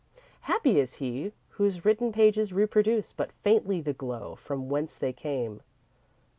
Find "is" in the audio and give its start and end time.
0.79-0.95